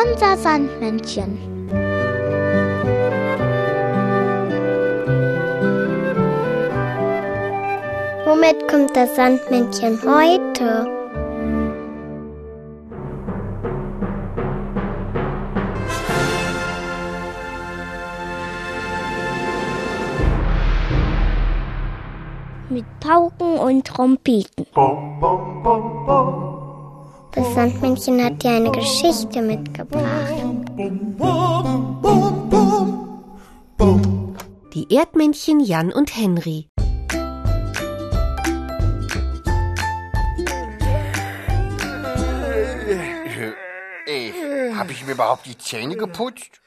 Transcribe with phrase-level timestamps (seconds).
[0.00, 1.38] Unser Sandmännchen.
[8.24, 10.86] Womit kommt das Sandmännchen heute?
[22.68, 24.66] Mit Pauken und Trompeten.
[27.32, 30.32] Das Sandmännchen hat dir eine Geschichte mitgebracht.
[34.74, 36.68] Die Erdmännchen Jan und Henry.
[44.06, 46.60] Äh, Habe ich mir überhaupt die Zähne geputzt?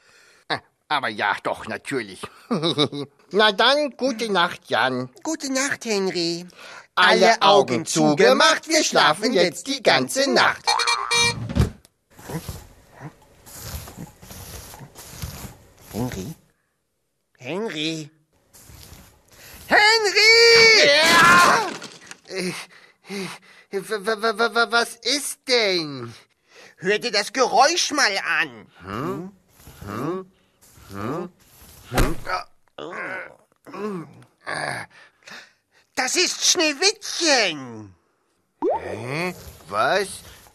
[0.48, 0.58] Äh,
[0.88, 2.22] Aber ja, doch, natürlich.
[3.32, 5.08] Na dann, gute Nacht, Jan.
[5.22, 6.46] Gute Nacht, Henry.
[6.94, 10.66] Alle Augen zugemacht, wir schlafen jetzt die ganze Nacht.
[15.92, 16.34] Henry?
[17.38, 18.10] Henry?
[19.66, 20.86] Henry!
[20.86, 21.66] Ja!
[22.28, 22.48] Äh,
[23.70, 26.14] äh, w- w- w- w- Was ist denn?
[26.76, 29.32] Hör dir das Geräusch mal an.
[36.14, 37.94] Das ist Schneewittchen.
[38.82, 39.34] Hä?
[39.70, 40.08] Was?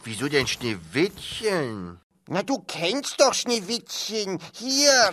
[0.04, 1.98] Wieso denn Schneewittchen?
[2.28, 4.38] Na, du kennst doch Schneewittchen.
[4.52, 5.12] Hier.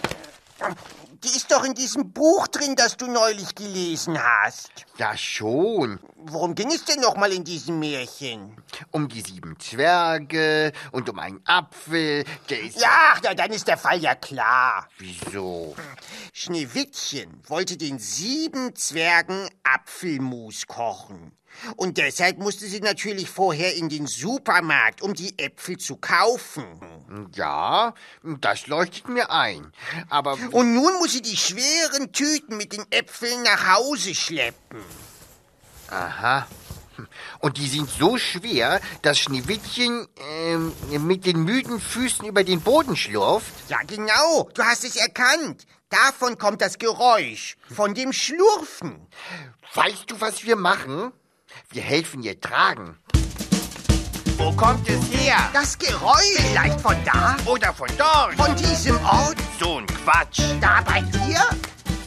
[1.24, 4.72] Die ist doch in diesem Buch drin, das du neulich gelesen hast.
[4.98, 6.00] Ja, schon.
[6.16, 8.58] Worum ging es denn nochmal in diesem Märchen?
[8.92, 12.26] Um die sieben Zwerge und um einen Apfel.
[12.50, 12.82] Der ist.
[12.82, 14.90] Ja, na, dann ist der Fall ja klar.
[14.98, 15.76] Wieso?
[16.34, 21.32] Schneewittchen wollte den sieben Zwergen Apfelmus kochen.
[21.76, 26.66] Und deshalb musste sie natürlich vorher in den Supermarkt, um die Äpfel zu kaufen.
[27.34, 29.72] Ja, das leuchtet mir ein.
[30.10, 30.38] Aber.
[30.52, 34.82] Und nun muss sie die schweren Tüten mit den Äpfeln nach Hause schleppen.
[35.90, 36.48] Aha.
[37.40, 40.08] Und die sind so schwer, dass Schneewittchen
[40.40, 40.74] ähm,
[41.06, 43.54] mit den müden Füßen über den Boden schlurft.
[43.70, 45.66] Ja, genau, du hast es erkannt.
[45.90, 49.08] Davon kommt das Geräusch, von dem Schlurfen.
[49.74, 51.12] Weißt du, was wir machen?
[51.70, 52.98] Wir helfen ihr tragen.
[54.38, 55.38] Wo kommt es her?
[55.54, 56.38] Das Geräusch.
[56.38, 57.38] Vielleicht von da?
[57.46, 58.36] Oder von dort.
[58.36, 59.38] Von diesem Ort?
[59.60, 60.42] So ein Quatsch.
[60.60, 61.42] Da bei dir?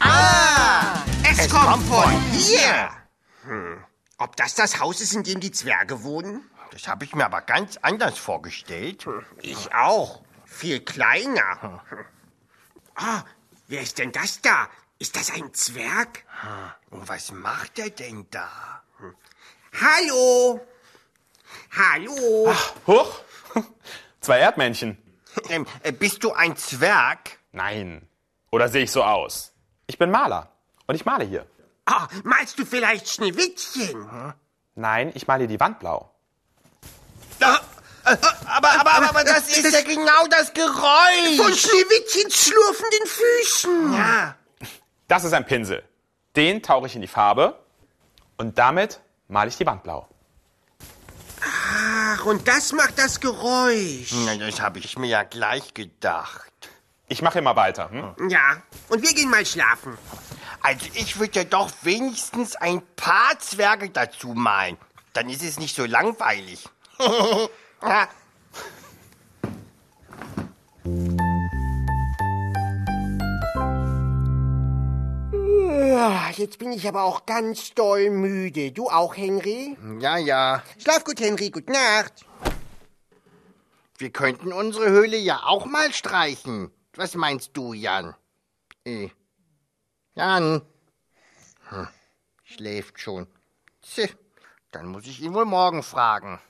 [0.01, 2.91] Ah, es, kommt, von hier.
[3.45, 3.85] Hm.
[4.19, 6.43] Ob das das Haus ist, in dem die Zwerge wohnen?
[6.71, 9.07] Das habe ich mir aber ganz anders vorgestellt.
[9.41, 10.23] Ich auch.
[10.45, 11.83] Viel kleiner.
[12.95, 13.25] Ah,
[13.69, 14.69] wer ist denn das da?
[14.99, 16.25] Ist das ein Zwerg?
[16.91, 18.83] Und was macht er denn da?
[19.81, 20.61] Hallo?
[21.77, 22.55] Hallo?
[22.87, 23.21] Huch!
[24.21, 24.99] Zwei Erdmännchen.
[25.49, 27.39] Ähm, äh, bist du ein Zwerg?
[27.53, 28.09] Nein.
[28.51, 29.53] Oder sehe ich so aus?
[29.87, 30.51] Ich bin Maler.
[30.87, 31.47] Und ich male hier.
[31.87, 34.35] Ah, malst du vielleicht Schneewittchen?
[34.75, 36.11] Nein, ich male die Wand blau.
[37.41, 37.61] Aber,
[38.47, 41.37] aber, aber, aber das ist ja genau das Geräusch.
[41.37, 43.93] Von Schneewittchens schlurfenden Füßen.
[43.93, 44.35] Ja.
[45.09, 45.83] Das ist ein Pinsel.
[46.37, 47.59] Den tauche ich in die Farbe
[48.39, 50.09] und damit male ich die Wand blau.
[51.41, 54.13] Ach, und das macht das Geräusch.
[54.25, 56.49] Na, das habe ich mir ja gleich gedacht.
[57.09, 57.91] Ich mache immer weiter.
[57.91, 58.31] Hm?
[58.31, 59.97] Ja, und wir gehen mal schlafen.
[60.63, 64.77] Also ich würde ja doch wenigstens ein paar Zwerge dazu malen.
[65.13, 66.65] Dann ist es nicht so langweilig.
[76.09, 78.73] Ja, jetzt bin ich aber auch ganz doll müde.
[78.73, 79.77] Du auch, Henry?
[80.01, 80.63] ja, ja.
[80.79, 81.51] Schlaf gut, Henry.
[81.51, 82.25] Gute Nacht.
[83.99, 86.71] Wir könnten unsere Höhle ja auch mal streichen.
[86.95, 88.15] Was meinst du, Jan?
[88.87, 89.11] Äh.
[90.15, 90.63] Jan.
[91.69, 91.89] Hm,
[92.43, 93.27] schläft schon.
[93.83, 94.09] Tch,
[94.71, 96.41] dann muss ich ihn wohl morgen fragen.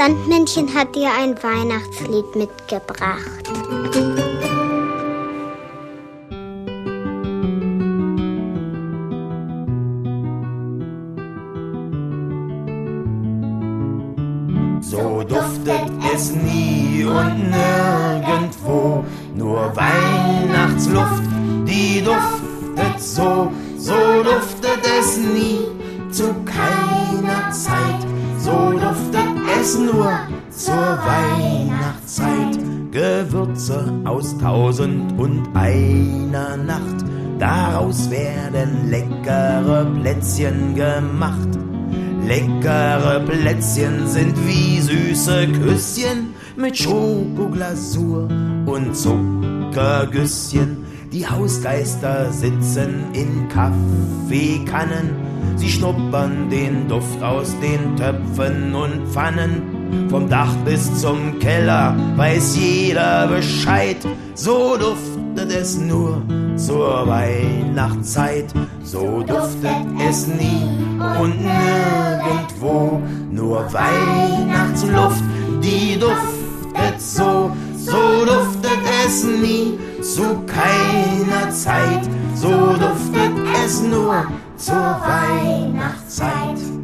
[0.00, 3.50] Sandmännchen hat dir ein Weihnachtslied mitgebracht.
[14.80, 19.04] So duftet es nie und nirgendwo,
[19.34, 21.24] nur Weihnachtsluft,
[21.66, 25.59] die duftet so, so duftet es nie,
[29.70, 30.12] es nur
[30.50, 32.58] zur Weihnachtszeit.
[32.90, 37.04] Gewürze aus tausend und einer Nacht,
[37.38, 41.48] daraus werden leckere Plätzchen gemacht.
[42.26, 48.28] Leckere Plätzchen sind wie süße Küsschen mit Schokoglasur
[48.66, 50.84] und Zuckergüsschen.
[51.12, 55.10] Die Hausgeister sitzen in Kaffeekannen.
[55.56, 60.08] Sie schnuppern den Duft aus den Töpfen und Pfannen.
[60.08, 63.96] Vom Dach bis zum Keller weiß jeder Bescheid.
[64.34, 66.22] So duftet es nur
[66.56, 68.46] zur Weihnachtszeit.
[68.82, 70.62] So duftet es nie
[71.20, 73.00] und nirgendwo.
[73.30, 75.22] Nur Weihnachtsluft,
[75.62, 77.50] die duftet so.
[77.76, 82.08] So duftet es nie zu keiner Zeit.
[82.34, 83.32] So duftet
[83.64, 84.24] es nur
[84.60, 86.79] zur Weihnachtszeit.